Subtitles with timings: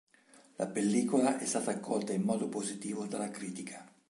[0.57, 3.87] La pellicola è stata accolta in modo positivo dalla critica.